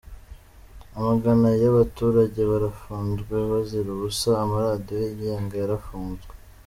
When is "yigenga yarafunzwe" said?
5.05-6.33